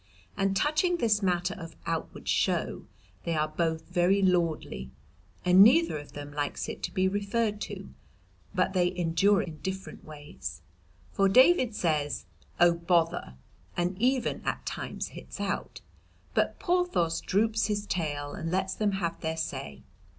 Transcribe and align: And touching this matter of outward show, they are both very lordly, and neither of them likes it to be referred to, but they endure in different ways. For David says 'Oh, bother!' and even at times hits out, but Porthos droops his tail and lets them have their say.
And 0.35 0.55
touching 0.57 0.97
this 0.97 1.21
matter 1.21 1.53
of 1.59 1.75
outward 1.85 2.27
show, 2.27 2.87
they 3.23 3.35
are 3.35 3.47
both 3.47 3.83
very 3.87 4.23
lordly, 4.23 4.89
and 5.45 5.61
neither 5.61 5.99
of 5.99 6.13
them 6.13 6.33
likes 6.33 6.67
it 6.67 6.81
to 6.81 6.91
be 6.91 7.07
referred 7.07 7.61
to, 7.61 7.87
but 8.55 8.73
they 8.73 8.97
endure 8.97 9.43
in 9.43 9.57
different 9.59 10.03
ways. 10.03 10.63
For 11.11 11.29
David 11.29 11.75
says 11.75 12.25
'Oh, 12.59 12.73
bother!' 12.73 13.35
and 13.77 13.95
even 14.01 14.41
at 14.43 14.65
times 14.65 15.09
hits 15.09 15.39
out, 15.39 15.81
but 16.33 16.57
Porthos 16.57 17.21
droops 17.21 17.67
his 17.67 17.85
tail 17.85 18.33
and 18.33 18.49
lets 18.49 18.73
them 18.73 18.93
have 18.93 19.21
their 19.21 19.37
say. 19.37 19.83